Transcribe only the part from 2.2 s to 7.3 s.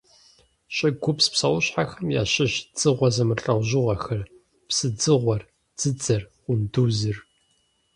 ящыщщ дзыгъуэ зэмылӀэужьыгъуэхэр: псыдзыгъуэр, дзыдзэр, къундузыр.